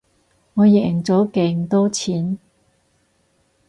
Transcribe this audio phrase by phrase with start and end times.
[0.55, 2.39] 我贏咗勁多錢